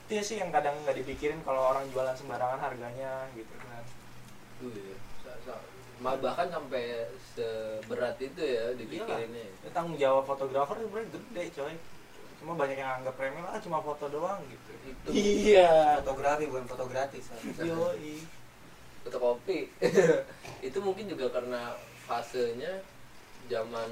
[0.09, 3.83] itu sih yang kadang nggak dipikirin kalau orang jualan sembarangan harganya gitu kan.
[4.57, 4.97] Tuh ya.
[5.99, 9.43] Bahkan sampai seberat itu ya dipikirinnya.
[9.63, 9.69] Ya.
[9.75, 11.75] Tanggung jawab fotografer sebenarnya gede coy.
[12.39, 14.71] Cuma banyak yang anggap remeh lah cuma foto doang gitu.
[14.87, 15.07] Itu.
[15.11, 15.99] Iya.
[16.03, 17.25] Fotografi bukan foto gratis
[17.59, 18.23] yoi.
[19.03, 19.59] Fotokopi.
[20.67, 21.75] Itu mungkin juga karena
[22.07, 22.79] fasenya
[23.49, 23.89] zaman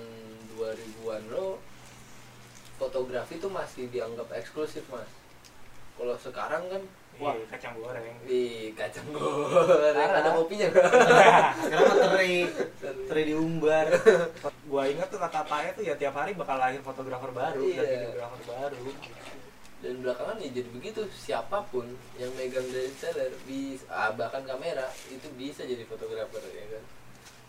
[0.55, 1.57] 2000-an lo
[2.77, 5.09] fotografi itu masih dianggap eksklusif mas.
[5.97, 6.83] Kalau sekarang kan
[7.17, 8.05] wah kacang goreng.
[8.25, 10.09] Di kacang goreng.
[10.13, 10.67] Ada kopinya.
[11.65, 12.33] Sekarang mah teri
[12.81, 13.87] teri diumbar.
[14.69, 15.41] Gua ingat tuh kata
[15.73, 17.83] tuh ya tiap hari bakal lahir fotografer baru dan Iya.
[18.05, 18.85] videografer baru.
[19.77, 21.85] Dan belakangan ya jadi begitu siapa pun
[22.17, 26.83] yang megang dari seller bisa ah, bahkan kamera itu bisa jadi fotografer ya kan?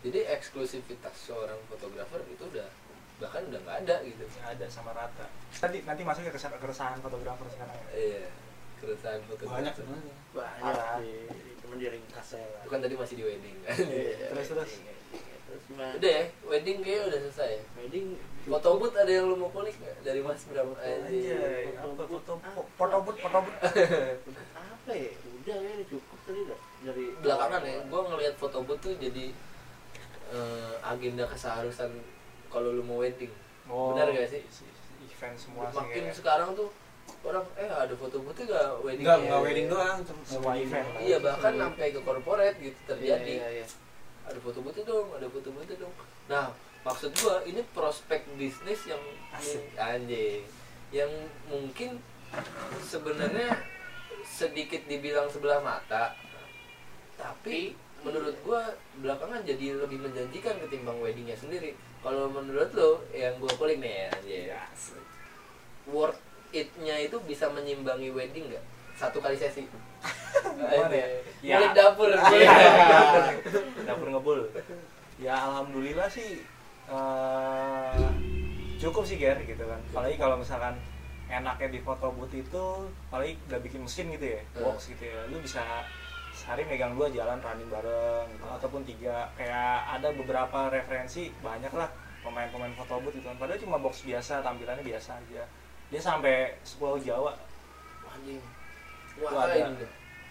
[0.05, 2.69] Jadi eksklusivitas seorang fotografer itu udah
[3.19, 4.23] bahkan udah nggak ada gitu.
[4.25, 5.25] Nggak ada sama rata.
[5.61, 8.29] Nanti nanti masuk ke keresahan, keresahan fotografer sekarang iya
[8.79, 10.15] keresahan banyak sebenarnya.
[10.33, 10.75] Banyak.
[11.03, 12.61] Sih cuman di ringkas ya lah.
[12.65, 13.77] Itu kan tadi masih di wedding kan?
[13.77, 14.71] Iya, Terus, terus.
[15.45, 15.93] terus gimana?
[16.01, 17.53] Udah ya wedding kayaknya udah selesai.
[17.77, 18.07] Wedding
[18.49, 19.95] foto booth ada yang lu mau kulik nggak?
[20.01, 20.73] Dari mas berapa?
[20.73, 21.37] Anjay aja
[21.85, 22.33] foto
[22.73, 23.55] foto but foto but
[24.57, 25.11] apa ya?
[25.13, 26.41] Udah ya cukup tadi
[26.81, 29.29] dari belakangan ya gue ngelihat foto booth tuh jadi
[30.33, 31.93] eh, agenda keseharusan
[32.49, 33.29] kalau lu mau wedding.
[33.69, 34.41] Benar gak sih?
[35.19, 36.71] event semua sih makin sekarang tuh
[37.19, 39.23] orang eh ada foto booth nggak wedding enggak ya?
[39.27, 43.65] enggak wedding doang cuma semua event iya bahkan sampai ke corporate gitu terjadi iya, iya.
[44.23, 45.93] ada foto booth dong ada foto booth dong
[46.31, 46.55] nah
[46.87, 49.03] maksud gua ini prospek bisnis yang
[49.35, 49.67] Asik.
[49.75, 50.47] anjing
[50.95, 51.11] yang
[51.51, 51.99] mungkin
[52.87, 53.59] sebenarnya
[54.23, 56.15] sedikit dibilang sebelah mata
[57.19, 58.63] tapi menurut gua
[59.03, 64.07] belakangan jadi lebih menjanjikan ketimbang weddingnya sendiri kalau menurut lo yang gua kulik nih ya
[64.15, 64.63] anjing Iya.
[65.91, 68.63] worth it-nya itu bisa menyimbangi wedding nggak?
[68.95, 69.63] Satu kali sesi.
[70.59, 71.07] Gimana ya?
[71.39, 71.57] Ya.
[71.71, 72.51] Dapur Iya.
[72.87, 73.23] dapur.
[73.83, 74.39] Dapur ngebul.
[75.17, 76.43] Ya alhamdulillah sih
[76.89, 78.07] eh,
[78.77, 79.79] cukup sih Ger gitu kan.
[79.89, 80.75] Apalagi kalau misalkan
[81.29, 82.65] enaknya di foto booth itu
[83.07, 84.65] apalagi udah bikin mesin gitu ya Hmm.
[84.65, 85.61] box gitu ya lu bisa
[86.33, 88.45] sehari megang dua jalan running bareng gitu.
[88.49, 89.29] ataupun tiga.
[89.35, 91.87] Kayak ada beberapa referensi banyak lah
[92.19, 93.37] pemain-pemain foto booth gitu kan.
[93.37, 95.43] Padahal cuma box biasa tampilannya biasa aja
[95.89, 97.33] dia sampai Pulau Jawa.
[98.05, 98.41] Anjing.
[99.19, 99.57] Wah, ada.
[99.57, 99.85] ini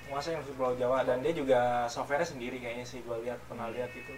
[0.09, 3.91] menguasai yang Pulau Jawa dan dia juga softwarenya sendiri kayaknya sih gue lihat pernah lihat
[3.93, 4.15] itu.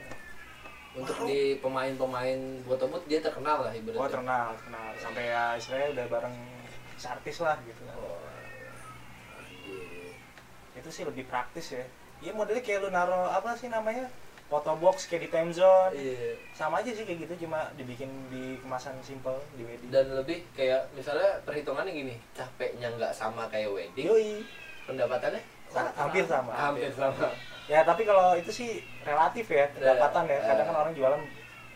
[0.90, 4.88] Untuk di pemain-pemain foto booth dia terkenal lah oh ibaratnya terkenal terkenal.
[5.00, 6.36] Sampai ya istilahnya udah bareng
[7.00, 7.82] artis lah gitu.
[7.96, 8.20] Oh,
[9.64, 10.12] iya.
[10.76, 11.84] itu sih lebih praktis ya.
[12.20, 14.12] Iya modelnya kayak lu naro apa sih namanya
[14.50, 15.94] foto box kayak di time zone.
[15.94, 16.34] Iya.
[16.52, 19.88] sama aja sih kayak gitu cuma dibikin di kemasan simple di wedding.
[19.88, 24.42] Dan lebih kayak misalnya perhitungannya gini capeknya nggak sama kayak wedding yoi.
[24.84, 25.38] pendapatannya?
[25.70, 26.50] Sa- hampir sama.
[26.50, 27.30] Hampir sama.
[27.64, 30.38] Ya tapi kalau itu sih relatif ya pendapatan ya.
[30.42, 30.82] Kadang kan Eh.
[30.82, 31.20] orang jualan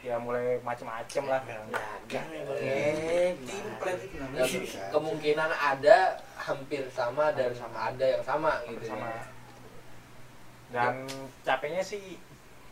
[0.02, 1.40] ya mulai macem-macem lah.
[1.46, 2.26] Dagang
[2.58, 4.90] Eh, itu Dan namanya.
[4.90, 5.98] kemungkinan ada
[6.36, 7.88] hampir sama dan sama.
[7.88, 9.08] ada yang sama gitu sama.
[10.68, 11.06] Dan
[11.46, 12.18] capeknya sih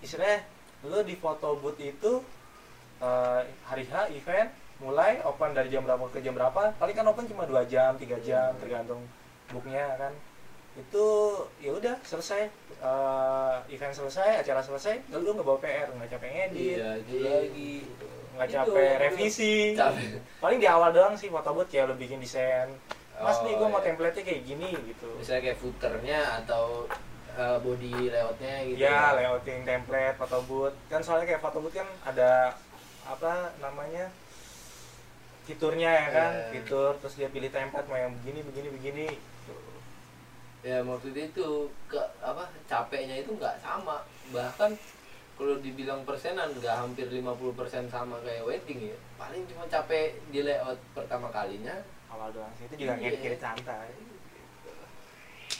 [0.02, 0.42] istilahnya
[0.82, 2.20] lu di foto booth itu
[2.98, 7.24] eh, hari H event mulai open dari jam berapa ke jam berapa paling kan open
[7.24, 8.98] cuma dua jam tiga jam tergantung
[9.48, 10.12] booknya kan
[10.74, 11.06] itu
[11.58, 12.50] ya udah selesai
[12.82, 17.14] Eh, event selesai acara selesai lalu lu nggak bawa PR nggak capek ngedit iya itu
[17.14, 17.30] Iya.
[17.30, 17.72] lagi
[18.34, 18.54] nggak Itu.
[18.58, 22.66] capek revisi capek paling di awal doang sih foto booth kayak lu bikin desain
[23.14, 23.86] mas Oh, nih gue mau iya.
[23.86, 26.90] template-nya kayak gini gitu misalnya kayak footernya atau
[27.34, 29.16] uh, body layoutnya gitu ya.
[29.16, 30.76] layouting template foto booth.
[30.88, 32.52] Kan soalnya kayak foto booth kan ada
[33.02, 34.08] apa namanya
[35.42, 36.32] fiturnya ya kan?
[36.32, 36.48] Iya.
[36.54, 39.06] fitur terus dia pilih template mau yang begini begini begini.
[40.62, 44.06] Ya maksudnya itu ke apa capeknya itu nggak sama.
[44.30, 44.70] Bahkan
[45.34, 48.98] kalau dibilang persenan nggak hampir 50% sama kayak wedding ya.
[49.18, 51.74] Paling cuma capek di layout pertama kalinya.
[52.12, 53.10] Awal doang sih itu juga Iya.
[53.10, 53.90] ngedit santai.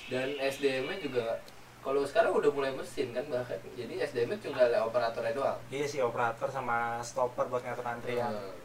[0.06, 1.40] Dan SDM-nya juga
[1.82, 5.58] kalau sekarang udah mulai mesin kan bahkan jadi SDM-nya cuma ada operatornya doang.
[5.68, 8.30] Iya sih operator sama stopper buat ngatur antrian.
[8.30, 8.60] Hmm.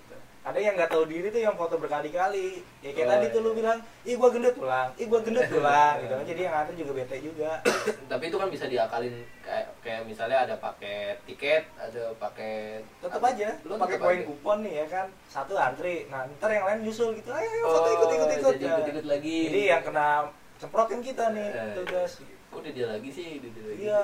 [0.46, 2.64] ada yang nggak tahu diri tuh yang foto berkali-kali.
[2.80, 3.58] Ya kayak Oh, tadi tuh lu iya.
[3.58, 6.24] bilang ih gua gendut pulang ih gua gendut pulang gitu kan.
[6.24, 7.52] Jadi yang ngantri juga bete juga.
[8.08, 9.12] Tapi itu kan bisa diakalin
[9.44, 14.24] kayak kayak misalnya ada paket tiket ada paket tetap aja Lu pakai aja.
[14.24, 15.08] kupon nih ya kan.
[15.28, 17.28] Satu antri nah ntar yang lain nyusul gitu.
[17.28, 19.38] Ayo, ayo foto Oh, ikut ikut ikut jadi Nah, ikut-ikut lagi.
[19.52, 20.08] Jadi yang kena
[20.56, 24.04] semprotin kita nih Eh, tugas udah dia lagi sih udah dia lagi iya.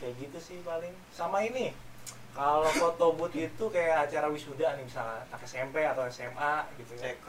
[0.00, 0.92] kayak gitu sih paling.
[1.12, 1.72] Sama ini
[2.34, 7.14] kalau foto booth itu kayak acara wisuda nih misalnya anak SMP atau SMA gitu ya.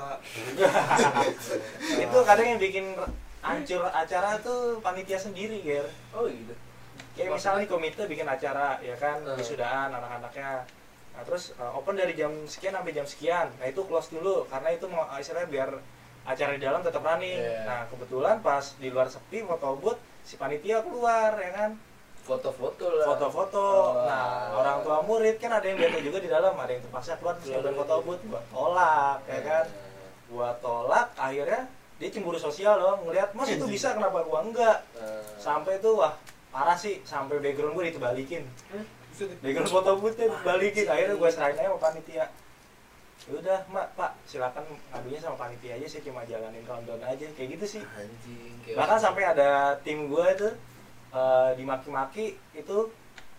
[2.10, 2.98] Itu kadang yang bikin
[3.46, 5.86] hancur acara tuh panitia sendiri ger.
[6.10, 6.58] Oh gitu?
[7.14, 9.38] Kayak misalnya komite bikin acara ya kan Hmm.
[9.38, 10.66] wisudaan anak-anaknya.
[11.16, 13.48] Nah terus uh, open dari jam sekian sampai jam sekian.
[13.62, 15.70] Nah itu close dulu karena itu mau istilahnya biar
[16.26, 17.38] acara di dalam tetap running.
[17.38, 17.62] Iya.
[17.64, 21.72] nah kebetulan pas di luar sepi foto booth si panitia keluar ya kan?
[22.26, 23.06] Foto-foto lah.
[23.14, 23.62] Foto-foto.
[23.62, 24.10] Oh.
[24.10, 27.38] nah orang tua murid kan ada yang bete juga di dalam ada yang terpaksa keluar
[27.38, 29.66] terus nyobain foto booth buat tolak ya kan?
[30.34, 31.62] Buat tolak akhirnya
[31.96, 34.84] dia cemburu sosial dong ngelihat mas itu bisa kenapa gua enggak?
[35.00, 36.18] Eh, sampai itu wah
[36.50, 38.44] parah sih sampai background gue ditebalikin.
[39.40, 42.26] Background foto boothnya dibalikin akhirnya gue serahin aja sama panitia
[43.26, 44.62] udah mak pak silakan
[44.94, 47.26] ngadunya sama panitia aja sih cuma jalanin countdown aja.
[47.34, 47.82] Kayak gitu sih.
[47.82, 50.50] Anjing kayak bahkan sampai ada tim gue itu
[51.10, 52.78] eh, dimaki-maki itu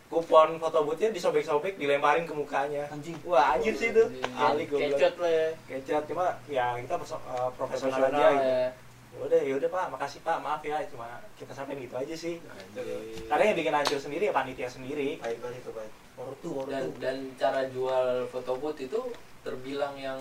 [0.06, 2.86] kupon foto boothnya disobek-sobek dilemparin ke mukanya.
[2.90, 3.14] Anjing.
[3.22, 4.04] wah anjir sih itu.
[4.34, 5.48] Ahli gue bilang Kecot lah ya.
[5.70, 8.50] kecot cuma ya kita perso- eh, profesional aja profesional gitu.
[8.50, 8.68] ya.
[9.16, 9.84] Udah ya udah pak.
[9.94, 10.38] Makasih pak.
[10.42, 11.06] Maaf ya cuma
[11.38, 12.42] kita sampai gitu aja sih.
[12.42, 13.26] Anjing.
[13.30, 15.22] kadang yang bikin hancur sendiri ya panitia sendiri.
[15.22, 15.92] Baik baik itu baik.
[16.16, 16.98] Ortu dan ortu.
[16.98, 18.98] dan cara jual foto booth itu
[19.46, 20.18] terbilang yang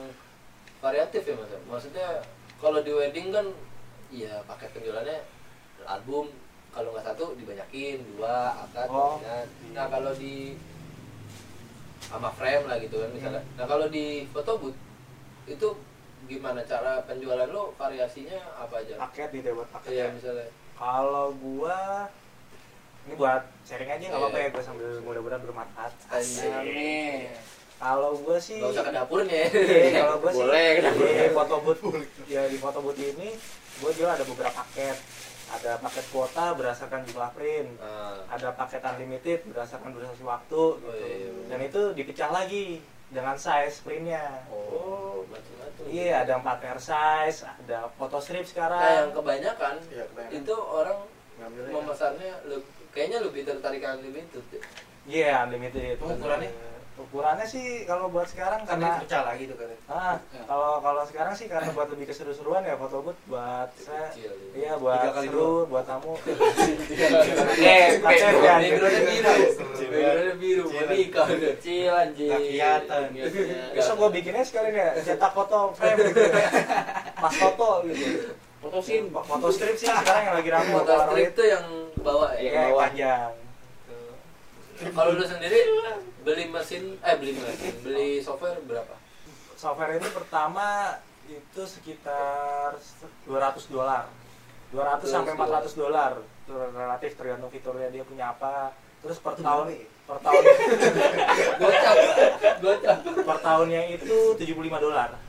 [0.77, 2.21] variatif ya mas maksudnya
[2.55, 3.49] kalau di wedding kan
[4.07, 5.17] iya paket penjualannya
[5.83, 6.29] album
[6.69, 9.17] kalau nggak satu dibanyakin dua akad Oh.
[9.17, 9.47] dominan.
[9.73, 10.53] nah kalau di
[11.99, 13.55] sama frame lah gitu kan misalnya Hmm.
[13.55, 14.77] nah kalau di foto booth
[15.45, 15.67] itu
[16.25, 20.13] gimana cara penjualan lo variasinya apa aja paket gitu ya buat paket iya ya.
[20.13, 22.09] misalnya kalau gua
[23.03, 24.43] ini buat sharing aja nggak apa-apa Iya.
[24.43, 25.93] ya gua sambil mudah-mudahan bermanfaat.
[26.11, 27.29] Amin.
[27.75, 29.37] Kalau gua sih nggak usah ke dapurnya.
[29.37, 29.49] Ya
[29.91, 31.81] Iya, kalau gua sih boleh ke dapur di foto booth
[32.25, 33.29] ya di foto booth ini
[33.79, 34.97] gua jual ada beberapa paket.
[35.45, 37.69] Ada paket kuota berdasarkan jumlah print.
[37.77, 38.17] Ah.
[38.27, 40.89] ada paket unlimited berdasarkan durasi waktu gitu.
[40.89, 41.29] Oh, iya, iya.
[41.47, 44.41] dan itu dipecah lagi dengan size printnya.
[44.49, 45.83] Oh macam-macam.
[45.85, 50.37] Iya ada 4 R size ada foto strip Nah, yang sekarang kebanyakan Iya, kebanyakan.
[50.41, 50.99] itu orang
[51.35, 54.43] Ngambilnya memesannya le- kayaknya lebih tertarik unlimited
[55.05, 55.99] iya unlimited.
[56.01, 56.49] Ukurannya?
[56.97, 59.67] Ukurannya sih kalau buat sekarang Karena karena pecah lagi tuh kan.
[59.85, 60.41] ah Ya.
[60.45, 64.55] kalau kalau sekarang sih karena buat lebih keseru-seruan ya foto booth buat saya Kecil, ya.
[64.55, 66.15] iya buat Tiga kali seru buat tamu
[67.57, 68.55] Eh, kacet ya.
[68.57, 68.85] biru,
[69.85, 71.51] backgroundnya biru, mau nikah udah.
[71.53, 72.29] Kecil anjing.
[72.29, 73.03] Nggak kelihatan.
[73.73, 76.21] bisa gue bikinnya sekalian ya cetak foto frame gitu
[77.15, 78.05] pas foto gitu
[78.57, 79.03] Foto sim.
[79.11, 81.65] foto strip sih sekarang yang lagi rame Foto strip tuh yang
[81.97, 82.61] bawa Iya, ya.
[82.63, 83.31] yang panjang.
[84.75, 85.59] Kalau lu sendiri
[86.27, 88.95] beli mesin eh beli mesin beli software berapa?
[89.55, 90.99] Software ini pertama
[91.31, 92.75] itu sekitar
[93.25, 94.05] 200 dolar.
[94.75, 96.13] 200 sampai 400 dolar.
[96.45, 98.69] relatif tergantung fiturnya dia punya apa.
[99.01, 99.73] Terus per tahun
[100.05, 100.43] per tahun
[101.61, 101.95] gocap.
[102.61, 102.97] Gocap
[103.33, 105.24] per tahunnya itu 75 dolar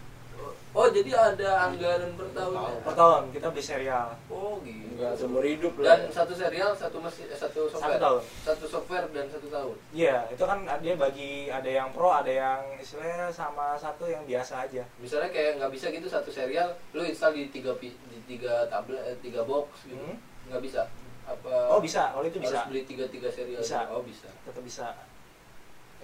[0.76, 4.12] oh jadi ada anggaran per tahunnya per tahun kita beli serial.
[4.28, 4.84] Oh gitu.
[4.92, 6.12] Enggak seumur hidup dan lah.
[6.12, 7.96] satu serial satu mesin eh, satu software?
[7.96, 8.22] satu tahun.
[8.44, 9.76] Satu software dan satu tahun?
[9.96, 14.68] Iya itu kan dia bagi ada yang pro ada yang istilahnya sama satu yang biasa
[14.68, 14.84] aja.
[15.00, 19.00] Misalnya kayak nggak bisa gitu satu serial lu install di tiga pi- di tiga tablet
[19.00, 19.96] eh, tiga box gitu.
[19.96, 20.20] Hmm.
[20.52, 20.84] nggak bisa?
[21.24, 22.12] Apa oh bisa.
[22.12, 22.68] Kalau itu harus bisa.
[22.68, 23.64] beli tiga tiga serial?
[23.64, 23.88] Bisa.
[23.88, 24.28] oh bisa.
[24.44, 24.92] Tetap bisa.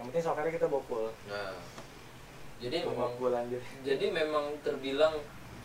[0.01, 1.53] Yang penting software kita bawa full nah
[2.63, 3.11] jadi memang
[3.89, 5.15] jadi memang terbilang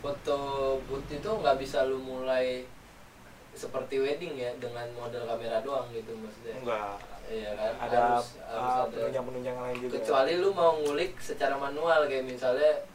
[0.02, 0.38] foto
[0.86, 2.66] booth itu nggak bisa lu mulai
[3.58, 6.94] seperti wedding ya dengan model kamera doang gitu maksudnya enggak
[7.26, 11.54] iya kan ada harus, harus uh, ada penunjang-penunjang lain juga kecuali lu mau ngulik secara
[11.58, 12.86] manual kayak misalnya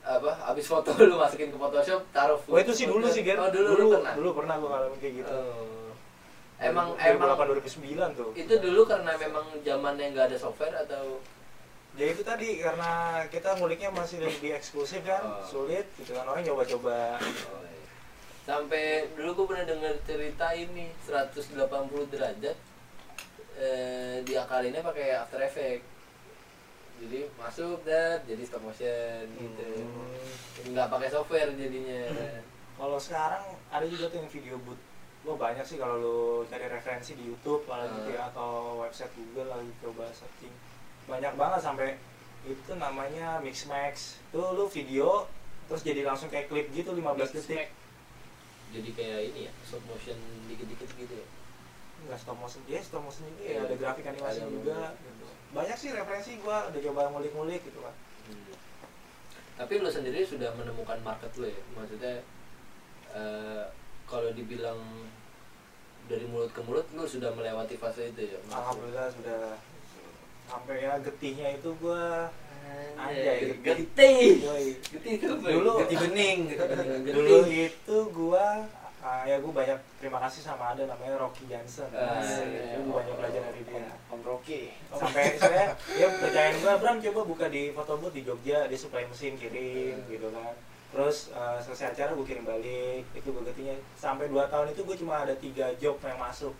[0.00, 3.38] apa habis foto lu masukin ke Photoshop taruh Oh itu sih dulu sih Ger.
[3.38, 5.30] oh dulu, dulu lu pernah dulu pernah gua ngalamin kayak gitu.
[5.36, 5.92] Oh.
[6.60, 7.70] emang emang 2008
[8.12, 8.30] 2009 tuh.
[8.36, 11.20] itu dulu karena memang zamannya nggak ada software atau
[11.92, 12.90] Ya itu tadi karena
[13.26, 15.42] kita nguliknya masih lebih eksklusif kan, Oh.
[15.42, 17.18] sulit gitu kan orang coba-coba.
[17.18, 17.78] Oh, iya.
[18.40, 21.60] sampai dulu gue pernah dengar cerita ini 180
[22.08, 22.56] derajat
[23.54, 25.84] eh, diakalinnya pakai After Effects
[26.98, 30.72] jadi masuk dan jadi stop motion gitu Hmm.
[30.72, 32.02] nggak pakai software jadinya
[32.74, 34.80] Kalau sekarang ada juga tuh yang video boot.
[35.20, 39.52] Wah banyak sih kalau lu cari referensi di YouTube apalagi gitu ya, atau website Google
[39.52, 40.52] lagi coba searching.
[41.10, 41.88] Banyak banget sampai
[42.46, 44.22] itu namanya Mixmax.
[44.30, 45.26] Tuh lu video
[45.66, 47.70] terus jadi langsung kayak klip gitu 15 detik.
[48.70, 51.26] jadi kayak ini ya stop motion dikit-dikit gitu ya
[52.02, 53.60] Enggak stop motion, ya stop motion juga ya, Iya.
[53.66, 55.26] ada grafik animasi juga gitu.
[55.54, 57.94] Banyak sih referensi gua udah coba ngulik-ngulik gitu kan.
[58.26, 58.54] Hmm.
[59.58, 62.14] Tapi lo sendiri sudah menemukan market lo ya, maksudnya
[63.10, 63.62] eh,
[64.06, 64.78] kalau dibilang
[66.08, 68.38] dari mulut ke mulut lo sudah melewati fase itu ya.
[68.42, 68.58] maksudnya?
[68.58, 69.40] Alhamdulillah sudah
[70.50, 72.26] sampai ya getihnya itu gua
[72.94, 74.44] Anjay, getih.
[74.78, 75.46] Getih itu apa?
[75.48, 76.38] Dulu- getih bening.
[77.16, 78.62] dulu itu gua
[79.00, 81.88] ah, ya gua banyak terima kasih sama ada namanya Rocky Johnson.
[81.90, 82.76] Ah, Iya, iya.
[82.78, 83.88] gua banyak belajar dari dia.
[84.06, 84.62] Om Rocky.
[84.92, 89.08] Sampai saya dia percayain gua Bram coba buka di foto booth di Jogja dia supply
[89.08, 90.54] mesin kirim gitu kan.
[90.90, 94.96] Terus eh, selesai acara gue kirim balik itu gue getinya sampai 2 tahun itu gue
[94.98, 96.50] cuma ada tiga job yang masuk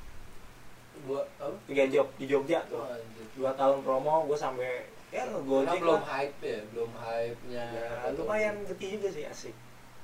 [1.01, 1.57] Gua apa?
[1.65, 2.79] tiga job di Jogja tuh.
[2.79, 2.93] Oh,
[3.33, 7.65] dua tahun promo gue sampai ya ngegojek belum hype ya, belum hype-nya.
[7.67, 9.55] ya, atau- lumayan getih juga sih asik.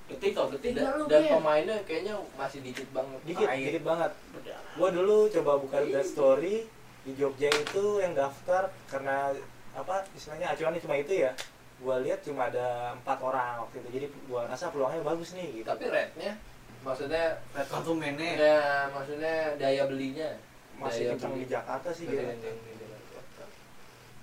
[0.06, 3.18] Getih kok, getih dan, lu, dan pemainnya kayaknya masih dikit banget.
[3.22, 3.58] dikit Air.
[3.66, 4.12] dikit banget.
[4.72, 5.84] Gue dulu coba buka Iya.
[5.84, 6.56] Liga Story
[7.02, 9.30] di Jogja itu yang daftar karena
[9.72, 11.30] apa istilahnya acuannya cuma itu ya.
[11.76, 13.88] Gue lihat cuma ada empat orang waktu itu.
[13.92, 15.66] Jadi gue rasa peluangnya bagus nih gitu.
[15.66, 16.32] Tapi rate-nya
[16.80, 18.32] maksudnya Red konsumennya.
[18.32, 20.30] ya maksudnya daya belinya
[20.76, 22.22] masih daya kencang di Jakarta sih gitu.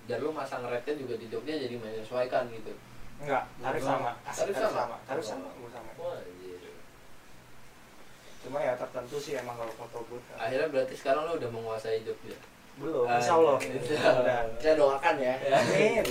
[0.04, 2.72] Dan lu masang rate-nya juga di Jogja jadi menyesuaikan gitu.
[3.14, 3.94] enggak tarif Enggak.
[3.94, 4.96] sama Tarif tarif sama?
[5.06, 6.60] tarif sama gue sama anjir.
[8.44, 10.36] cuma ya tertentu sih emang kalau foto booth kan.
[10.44, 12.36] Akhirnya berarti sekarang lu udah menguasai Jogja.
[12.74, 13.56] belum insya Allah.
[14.58, 15.34] Kita doakan ya.
[15.48, 16.04] Amin.